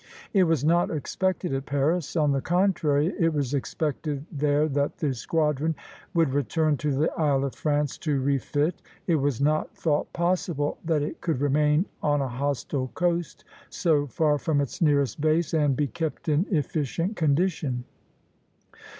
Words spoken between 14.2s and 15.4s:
from its nearest